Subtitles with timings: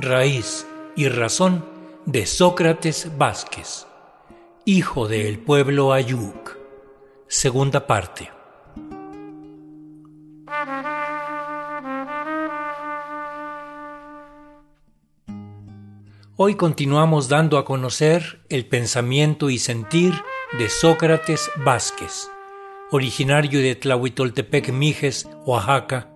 [0.00, 0.64] raíz
[0.94, 1.64] y razón
[2.06, 3.88] de Sócrates Vázquez,
[4.64, 6.56] hijo del pueblo Ayuk.
[7.26, 8.30] Segunda parte.
[16.36, 20.14] Hoy continuamos dando a conocer el pensamiento y sentir
[20.56, 22.30] de Sócrates Vázquez,
[22.92, 26.08] originario de Tlahuitoltepec Mijes, Oaxaca,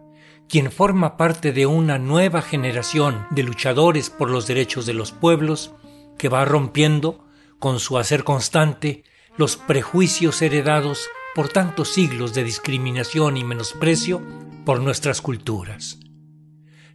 [0.52, 5.74] quien forma parte de una nueva generación de luchadores por los derechos de los pueblos
[6.19, 7.24] que va rompiendo,
[7.59, 9.02] con su hacer constante,
[9.38, 14.20] los prejuicios heredados por tantos siglos de discriminación y menosprecio
[14.66, 16.01] por nuestras culturas.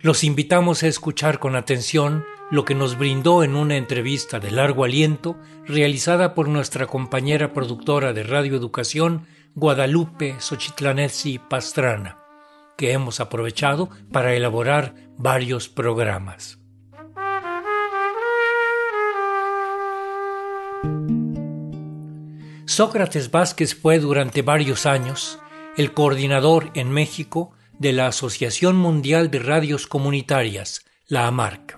[0.01, 4.83] Los invitamos a escuchar con atención lo que nos brindó en una entrevista de largo
[4.83, 12.26] aliento realizada por nuestra compañera productora de Radio Educación, Guadalupe Xochitlanesi Pastrana,
[12.77, 16.59] que hemos aprovechado para elaborar varios programas.
[22.65, 25.39] Sócrates Vázquez fue durante varios años
[25.75, 31.77] el coordinador en México de la Asociación Mundial de Radios Comunitarias, la AMARC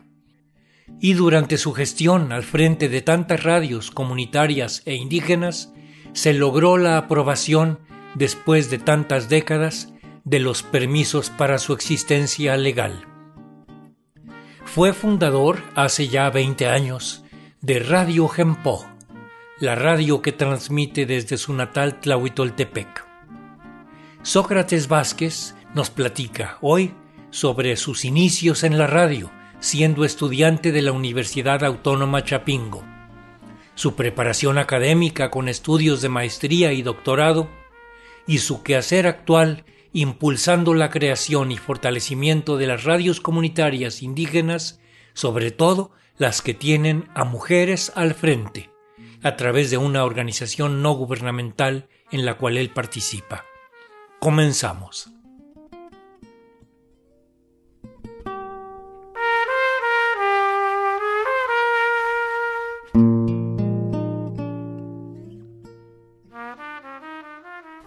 [1.00, 5.74] y durante su gestión al frente de tantas radios comunitarias e indígenas,
[6.14, 7.80] se logró la aprobación,
[8.16, 9.94] después de tantas décadas,
[10.30, 13.04] de los permisos para su existencia legal.
[14.64, 17.24] Fue fundador, hace ya 20 años,
[17.62, 18.86] de Radio Gempo,
[19.60, 23.08] la radio que transmite desde su natal Tlahuitoltepec.
[24.22, 26.94] Sócrates Vázquez nos platica hoy
[27.32, 32.84] sobre sus inicios en la radio, siendo estudiante de la Universidad Autónoma Chapingo.
[33.74, 37.50] Su preparación académica con estudios de maestría y doctorado
[38.28, 44.80] y su quehacer actual impulsando la creación y fortalecimiento de las radios comunitarias indígenas,
[45.14, 48.70] sobre todo las que tienen a mujeres al frente,
[49.24, 53.46] a través de una organización no gubernamental en la cual él participa.
[54.20, 55.12] Comenzamos.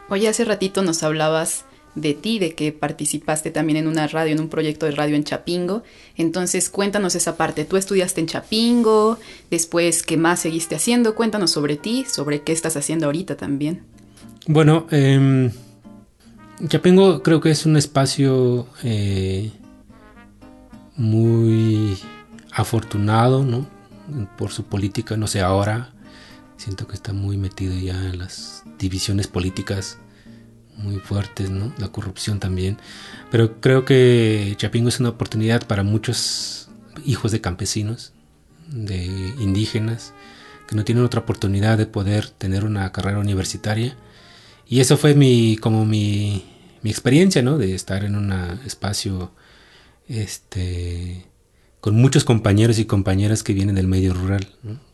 [0.08, 1.64] Oye, hace ratito nos hablabas
[1.94, 5.24] de ti, de que participaste también en una radio, en un proyecto de radio en
[5.24, 5.82] Chapingo.
[6.16, 7.64] Entonces, cuéntanos esa parte.
[7.64, 9.18] Tú estudiaste en Chapingo,
[9.50, 11.14] después, ¿qué más seguiste haciendo?
[11.14, 13.82] Cuéntanos sobre ti, sobre qué estás haciendo ahorita también.
[14.46, 15.50] Bueno, eh,
[16.66, 19.52] Chapingo creo que es un espacio eh,
[20.96, 21.98] muy
[22.52, 23.66] afortunado, ¿no?
[24.36, 25.92] Por su política, no sé, ahora
[26.56, 29.98] siento que está muy metido ya en las divisiones políticas
[30.76, 31.72] muy fuertes, ¿no?
[31.78, 32.78] La corrupción también.
[33.30, 36.68] Pero creo que Chapingo es una oportunidad para muchos
[37.04, 38.12] hijos de campesinos,
[38.68, 39.04] de
[39.38, 40.12] indígenas,
[40.68, 43.96] que no tienen otra oportunidad de poder tener una carrera universitaria.
[44.66, 46.44] Y eso fue mi, como mi,
[46.82, 47.58] mi experiencia, ¿no?
[47.58, 48.32] De estar en un
[48.64, 49.32] espacio,
[50.08, 51.26] este,
[51.80, 54.48] con muchos compañeros y compañeras que vienen del medio rural,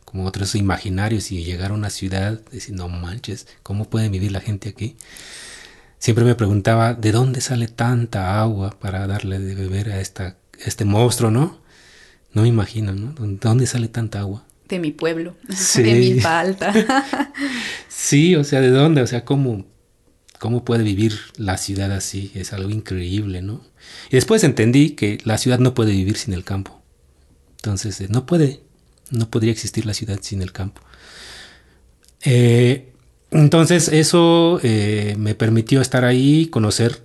[0.05, 4.41] como otros imaginarios y llegar a una ciudad, decir, no manches, ¿cómo puede vivir la
[4.41, 4.97] gente aquí?
[5.98, 10.84] Siempre me preguntaba, ¿de dónde sale tanta agua para darle de beber a esta, este
[10.84, 11.60] monstruo, no?
[12.32, 13.12] No me imagino, ¿no?
[13.14, 14.44] ¿De dónde sale tanta agua?
[14.69, 15.34] De mi pueblo,
[15.76, 16.72] de mi Alta.
[17.88, 19.03] sí, o sea, ¿de dónde?
[19.03, 19.66] O sea, ¿cómo,
[20.38, 22.31] ¿cómo puede vivir la ciudad así?
[22.34, 23.64] Es algo increíble, ¿no?
[24.08, 26.81] Y después entendí que la ciudad no puede vivir sin el campo.
[27.56, 28.60] Entonces, eh, no puede,
[29.10, 30.82] no podría existir la ciudad sin el campo.
[32.22, 32.92] Eh,
[33.31, 37.03] entonces eso eh, me permitió estar ahí, conocer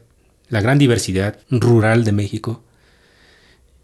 [0.50, 2.64] la gran diversidad rural de México,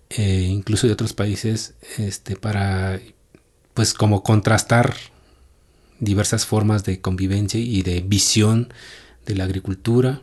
[0.09, 2.99] eh, incluso de otros países, este, para
[3.73, 4.95] pues como contrastar
[5.99, 8.73] diversas formas de convivencia y de visión
[9.25, 10.21] de la agricultura.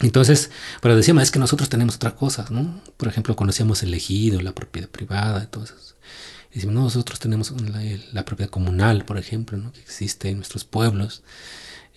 [0.00, 2.80] Entonces, pero decíamos, es que nosotros tenemos otras cosas, ¿no?
[2.96, 5.94] Por ejemplo, conocíamos el ejido, la propiedad privada, entonces
[6.54, 7.54] Decimos, nosotros tenemos
[8.12, 9.72] la, propiedad comunal, por ejemplo, ¿no?
[9.72, 11.22] que existe en nuestros pueblos.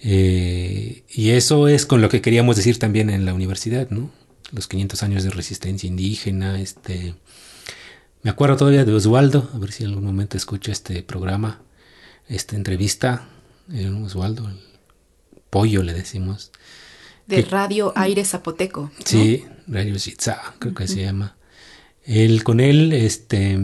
[0.01, 4.11] Eh, y eso es con lo que queríamos decir también en la universidad, ¿no?
[4.51, 7.15] Los 500 años de resistencia indígena, este...
[8.21, 11.61] Me acuerdo todavía de Oswaldo, a ver si en algún momento escucho este programa,
[12.27, 13.27] esta entrevista,
[13.71, 14.57] eh, Oswaldo, el
[15.49, 16.51] pollo le decimos.
[17.27, 18.91] De Radio Aire Zapoteco.
[19.03, 21.35] Sí, Radio Zitza, creo que se llama.
[22.03, 23.57] Él, con él, este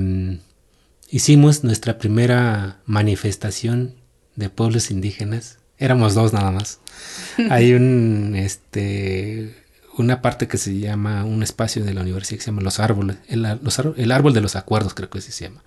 [1.12, 3.96] hicimos nuestra primera manifestación
[4.36, 5.60] de pueblos indígenas.
[5.78, 6.80] Éramos dos nada más.
[7.50, 9.54] Hay un, este,
[9.98, 13.18] una parte que se llama, un espacio de la universidad que se llama Los Árboles,
[13.28, 13.46] el,
[13.98, 15.64] el árbol de los acuerdos creo que así se llama.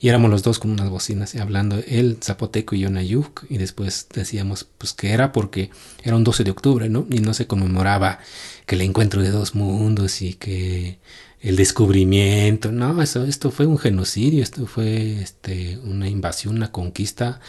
[0.00, 4.06] Y éramos los dos con unas bocinas hablando, él zapoteco y yo nayuk, y después
[4.14, 5.70] decíamos pues que era porque
[6.04, 7.06] era un 12 de octubre, ¿no?
[7.10, 8.20] Y no se conmemoraba
[8.64, 11.00] que el encuentro de dos mundos y que
[11.40, 17.40] el descubrimiento, no, eso, esto fue un genocidio, esto fue este, una invasión, una conquista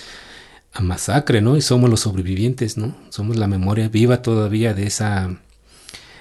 [0.74, 1.56] a masacre, ¿no?
[1.56, 2.96] Y somos los sobrevivientes, ¿no?
[3.10, 5.40] Somos la memoria viva todavía de esa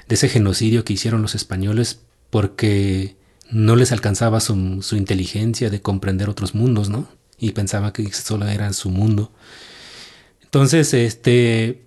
[0.09, 2.01] de ese genocidio que hicieron los españoles
[2.31, 3.17] porque
[3.51, 7.09] no les alcanzaba su, su inteligencia de comprender otros mundos, ¿no?
[7.39, 9.33] Y pensaba que solo era su mundo.
[10.43, 11.83] Entonces, este,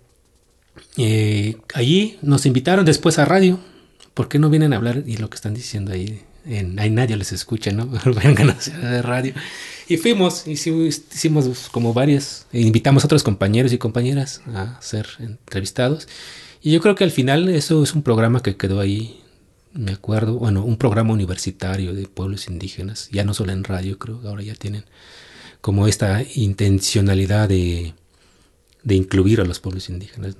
[0.97, 3.59] eh, allí nos invitaron después a radio.
[4.13, 5.03] ¿Por qué no vienen a hablar?
[5.05, 7.87] Y lo que están diciendo ahí, en, ahí nadie les escucha, ¿no?
[8.05, 8.53] Vengan a
[8.89, 9.33] de radio.
[9.87, 15.07] Y fuimos, hicimos, hicimos como varias, e invitamos a otros compañeros y compañeras a ser
[15.19, 16.07] entrevistados.
[16.61, 19.19] Y yo creo que al final eso es un programa que quedó ahí,
[19.73, 24.21] me acuerdo, bueno, un programa universitario de pueblos indígenas, ya no solo en radio, creo,
[24.25, 24.85] ahora ya tienen
[25.61, 27.93] como esta intencionalidad de,
[28.83, 30.35] de incluir a los pueblos indígenas.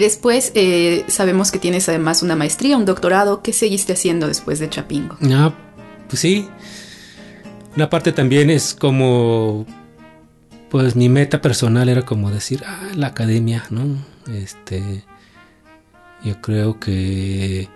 [0.00, 3.42] Y después eh, sabemos que tienes además una maestría, un doctorado.
[3.42, 5.18] ¿Qué seguiste haciendo después de Chapingo?
[5.30, 5.52] Ah,
[6.08, 6.48] pues sí.
[7.76, 9.66] Una parte también es como,
[10.70, 14.02] pues mi meta personal era como decir, ah, la academia, ¿no?
[14.32, 15.04] Este,
[16.24, 17.68] yo creo que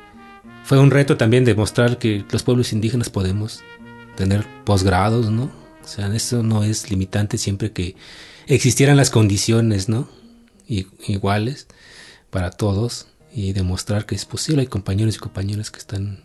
[0.65, 3.63] fue un reto también demostrar que los pueblos indígenas podemos
[4.17, 5.51] tener posgrados, ¿no?
[5.85, 7.97] O sea, eso no es limitante siempre que
[8.47, 10.09] existieran las condiciones, ¿no?
[10.67, 11.67] iguales
[12.35, 14.63] para todos y demostrar que es posible.
[14.63, 16.19] Hay compañeros y compañeras que están,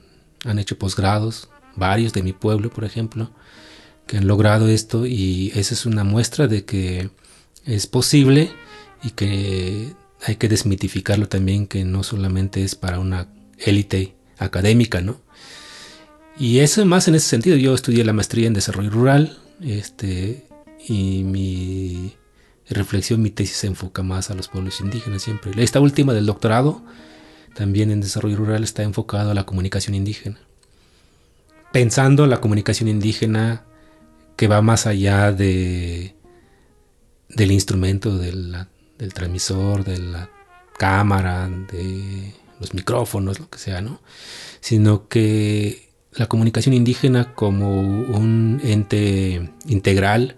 [0.43, 3.29] han hecho posgrados, varios de mi pueblo, por ejemplo,
[4.07, 7.11] que han logrado esto y esa es una muestra de que
[7.63, 8.51] es posible
[9.03, 9.93] y que
[10.25, 13.27] hay que desmitificarlo también, que no solamente es para una
[13.59, 15.21] élite académica, ¿no?
[16.39, 17.55] Y eso más en ese sentido.
[17.55, 20.47] Yo estudié la maestría en desarrollo rural, este,
[20.87, 22.13] y mi
[22.75, 25.51] reflexión, mi tesis se enfoca más a los pueblos indígenas siempre.
[25.61, 26.81] Esta última del doctorado,
[27.55, 30.39] también en desarrollo rural, está enfocado a la comunicación indígena.
[31.71, 33.63] Pensando la comunicación indígena
[34.35, 36.15] que va más allá de,
[37.29, 38.67] del instrumento, del
[39.13, 40.29] transmisor, de la
[40.77, 44.01] cámara, de los micrófonos, lo que sea, ¿no?
[44.61, 50.37] Sino que la comunicación indígena como un ente integral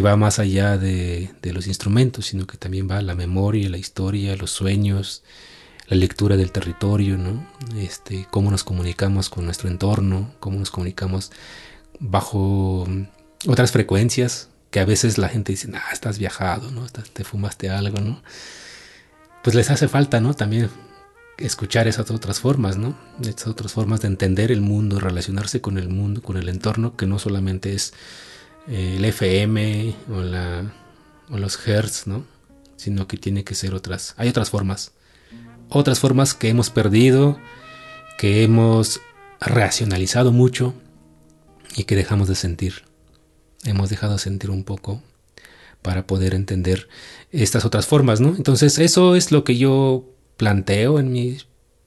[0.00, 4.50] va más allá de, los instrumentos, sino que también va la memoria, la historia, los
[4.50, 5.22] sueños,
[5.88, 7.46] la lectura del territorio, ¿no?
[7.76, 11.30] Este, cómo nos comunicamos con nuestro entorno, cómo nos comunicamos
[12.00, 12.86] bajo
[13.46, 16.86] otras frecuencias, que a veces la gente dice, ah, estás viajado, ¿no?
[16.86, 18.22] Te fumaste algo, ¿no?
[19.42, 20.34] Pues les hace falta, ¿no?
[20.34, 20.68] También
[21.38, 22.96] escuchar esas otras formas, ¿no?
[23.20, 27.06] Esas otras formas de entender el mundo, relacionarse con el mundo, con el entorno, que
[27.06, 27.92] no solamente es
[28.68, 30.72] el FM o, la,
[31.30, 32.24] o los hertz, ¿no?
[32.76, 34.14] Sino que tiene que ser otras.
[34.16, 34.92] Hay otras formas.
[35.68, 37.38] Otras formas que hemos perdido,
[38.18, 39.00] que hemos
[39.40, 40.74] racionalizado mucho
[41.76, 42.84] y que dejamos de sentir.
[43.64, 45.02] Hemos dejado de sentir un poco
[45.82, 46.88] para poder entender
[47.30, 48.34] estas otras formas, ¿no?
[48.36, 50.04] Entonces eso es lo que yo
[50.36, 51.38] planteo en mi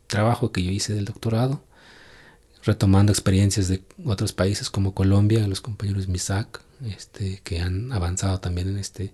[0.08, 1.62] trabajo que yo hice del doctorado,
[2.64, 8.70] retomando experiencias de otros países como Colombia, los compañeros Misak, este, que han avanzado también
[8.70, 9.14] en este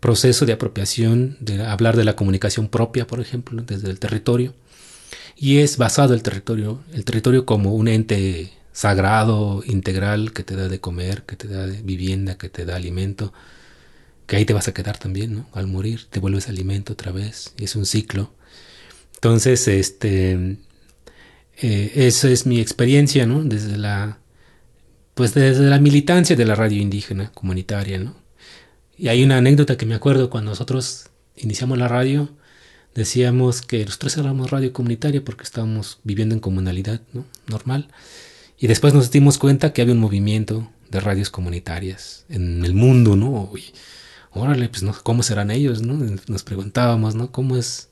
[0.00, 4.54] proceso de apropiación, de hablar de la comunicación propia, por ejemplo, desde el territorio.
[5.36, 10.68] Y es basado el territorio, el territorio como un ente sagrado, integral, que te da
[10.68, 13.32] de comer, que te da de vivienda, que te da alimento,
[14.26, 15.48] que ahí te vas a quedar también, ¿no?
[15.52, 18.32] Al morir te vuelves alimento otra vez, y es un ciclo.
[19.14, 20.58] Entonces, este,
[21.58, 23.44] eh, esa es mi experiencia, ¿no?
[23.44, 24.18] Desde la
[25.16, 28.14] pues desde la militancia de la radio indígena comunitaria, ¿no?
[28.98, 32.28] Y hay una anécdota que me acuerdo cuando nosotros iniciamos la radio,
[32.94, 37.24] decíamos que nosotros éramos radio comunitaria porque estábamos viviendo en comunalidad, ¿no?
[37.46, 37.88] Normal.
[38.58, 43.16] Y después nos dimos cuenta que había un movimiento de radios comunitarias en el mundo,
[43.16, 43.50] ¿no?
[44.32, 44.94] Órale, pues, ¿no?
[45.02, 45.94] ¿cómo serán ellos, no?
[46.28, 47.32] Nos preguntábamos, ¿no?
[47.32, 47.88] ¿Cómo es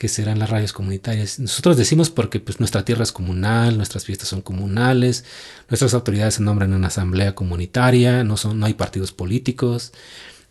[0.00, 1.38] que serán las radios comunitarias.
[1.38, 5.26] Nosotros decimos porque pues, nuestra tierra es comunal, nuestras fiestas son comunales,
[5.68, 9.92] nuestras autoridades se nombran en una asamblea comunitaria, no, son, no hay partidos políticos,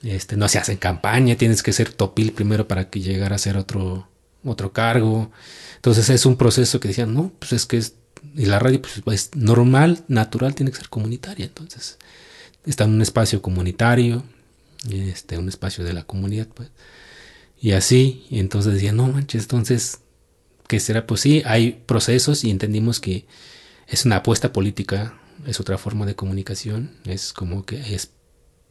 [0.04, 3.58] este, no se hacen campaña, tienes que ser topil primero para que llegara a ser
[3.58, 4.08] otro,
[4.44, 5.32] otro cargo.
[5.78, 7.96] Entonces es un proceso que decían, no, pues es que es,
[8.36, 11.48] y la radio pues, es normal, natural, tiene que ser comunitaria.
[11.48, 11.98] Entonces
[12.68, 14.24] está en un espacio comunitario,
[14.92, 16.70] este, un espacio de la comunidad, pues.
[17.62, 20.00] Y así, entonces decía, no manches, entonces,
[20.68, 21.06] ¿qué será?
[21.06, 23.26] Pues sí, hay procesos y entendimos que
[23.88, 28.12] es una apuesta política, es otra forma de comunicación, es como que es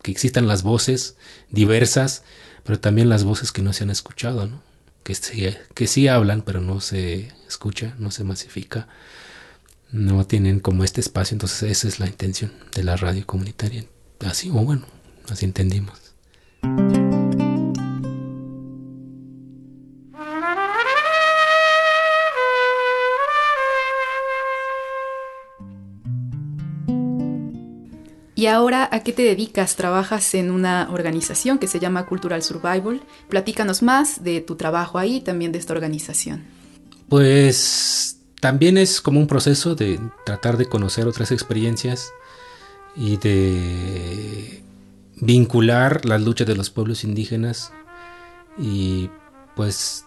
[0.02, 1.16] que existan las voces
[1.50, 2.22] diversas,
[2.64, 4.62] pero también las voces que no se han escuchado, ¿no?
[5.02, 8.88] Que sí, que sí hablan, pero no se escucha, no se masifica,
[9.90, 13.84] no tienen como este espacio, entonces esa es la intención de la radio comunitaria.
[14.20, 14.86] Así, o bueno,
[15.28, 16.14] así entendimos.
[28.38, 29.74] ¿Y ahora a qué te dedicas?
[29.74, 33.00] Trabajas en una organización que se llama Cultural Survival.
[33.28, 36.44] Platícanos más de tu trabajo ahí, también de esta organización.
[37.08, 42.12] Pues también es como un proceso de tratar de conocer otras experiencias
[42.94, 44.62] y de
[45.16, 47.72] vincular las luchas de los pueblos indígenas
[48.56, 49.10] y
[49.56, 50.04] pues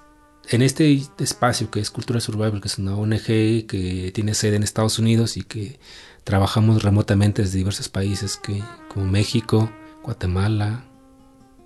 [0.56, 4.64] en este espacio que es Cultural Survival, que es una ONG que tiene sede en
[4.64, 5.80] Estados Unidos y que
[6.24, 8.40] Trabajamos remotamente desde diversos países
[8.88, 9.72] como México,
[10.04, 10.84] Guatemala,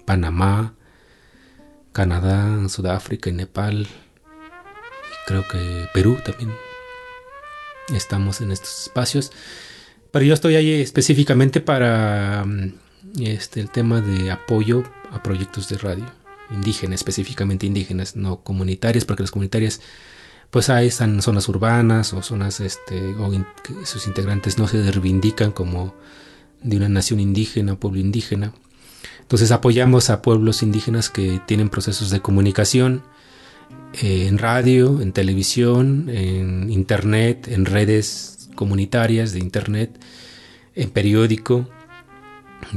[0.06, 0.76] Panamá,
[1.92, 3.82] Canadá, Sudáfrica y Nepal.
[3.82, 6.52] Y creo que Perú también.
[7.94, 9.32] Estamos en estos espacios.
[10.12, 12.74] Pero yo estoy ahí específicamente para mm,
[13.20, 19.24] este, el tema de apoyo a proyectos de radio indígenas, específicamente indígenas, no comunitarias, porque
[19.24, 19.82] las comunitarias
[20.52, 23.32] pues ahí están zonas urbanas o zonas este, o
[23.84, 25.94] sus integrantes no se reivindican como
[26.62, 28.54] de una nación indígena, pueblo indígena.
[29.22, 33.04] Entonces apoyamos a pueblos indígenas que tienen procesos de comunicación
[34.02, 40.00] eh, en radio, en televisión, en internet, en redes comunitarias de internet,
[40.76, 41.68] en periódico,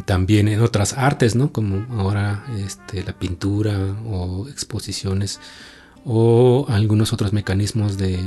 [0.04, 1.52] también en otras artes, ¿no?
[1.52, 5.40] Como ahora este, la pintura o exposiciones
[6.04, 8.18] o algunos otros mecanismos de,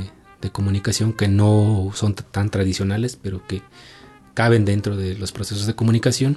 [0.50, 3.62] comunicación que no son tan tradicionales, pero que
[4.34, 6.36] caben dentro de los procesos de comunicación.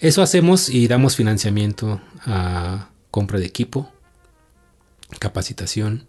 [0.00, 3.92] Eso hacemos y damos financiamiento a compra de equipo,
[5.20, 6.08] capacitación,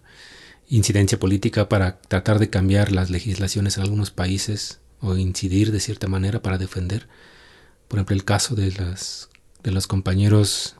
[0.70, 6.08] incidencia política para tratar de cambiar las legislaciones en algunos países o incidir de cierta
[6.08, 7.08] manera para defender,
[7.88, 9.30] por ejemplo, el caso de, las,
[9.64, 10.76] de los compañeros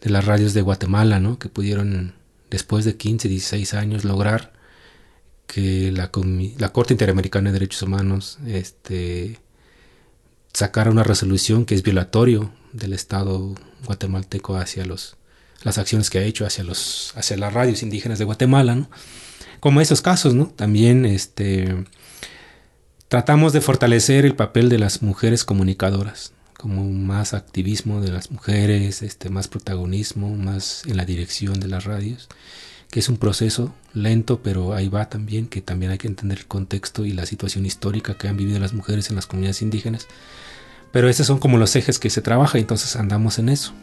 [0.00, 1.38] de las radios de Guatemala, ¿no?
[1.38, 2.14] que pudieron
[2.50, 4.52] después de 15, 16 años, lograr
[5.46, 6.10] que la,
[6.58, 9.40] la Corte Interamericana de Derechos Humanos este,
[10.52, 13.54] sacara una resolución que es violatorio del Estado
[13.86, 15.16] guatemalteco hacia los,
[15.62, 18.88] las acciones que ha hecho hacia, los, hacia las radios indígenas de Guatemala.
[19.60, 20.46] Como esos casos, ¿no?
[20.46, 21.84] También este,
[23.14, 29.02] tratamos de fortalecer el papel de las mujeres comunicadoras como más activismo de las mujeres,
[29.02, 32.28] este, más protagonismo, más en la dirección de las radios,
[32.90, 36.46] que es un proceso lento, pero ahí va también, que también hay que entender el
[36.46, 40.08] contexto y la situación histórica que han vivido las mujeres en las comunidades indígenas.
[40.90, 43.74] Pero esos son como los ejes que se trabaja, entonces andamos en eso.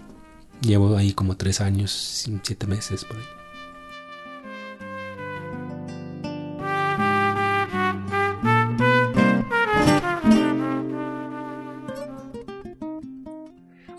[0.60, 3.41] Llevo ahí como tres años, siete meses por ahí.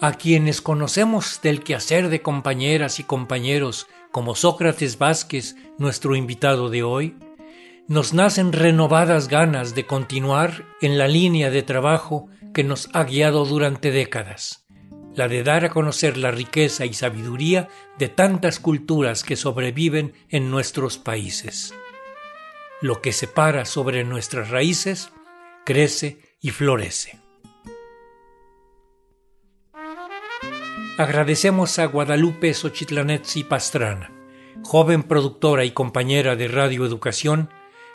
[0.02, 6.82] A quienes conocemos del quehacer de compañeras y compañeros como Sócrates Vázquez, nuestro invitado de
[6.82, 7.16] hoy,
[7.87, 13.44] nos nacen renovadas ganas de continuar en la línea de trabajo que nos ha guiado
[13.44, 14.66] durante décadas,
[15.14, 20.50] la de dar a conocer la riqueza y sabiduría de tantas culturas que sobreviven en
[20.50, 21.75] nuestros países.
[22.80, 25.12] Lo que se para sobre nuestras raíces
[25.64, 27.22] crece y florece.
[30.99, 34.11] Agradecemos a Guadalupe Xochitlanetzi Pastrana,
[34.62, 37.49] joven productora y compañera de Radio Educación,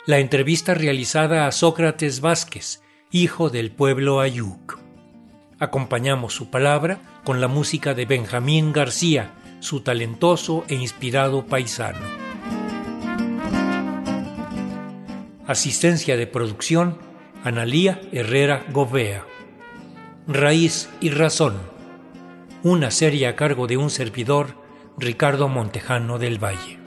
[0.04, 4.80] la entrevista realizada a Sócrates Vázquez, hijo del pueblo Ayuk.
[5.60, 12.04] Acompañamos su palabra con la música de Benjamín García, su talentoso e inspirado paisano.
[15.46, 16.98] Asistencia de producción,
[17.44, 19.24] Analía Herrera Govea.
[20.26, 21.77] Raíz y razón
[22.64, 24.56] una serie a cargo de un servidor,
[24.96, 26.77] Ricardo Montejano del Valle.